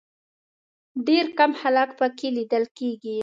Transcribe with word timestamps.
ډېر 1.07 1.25
کم 1.37 1.51
خلک 1.61 1.89
په 1.99 2.07
کې 2.17 2.27
لیدل 2.37 2.63
کېږي. 2.77 3.17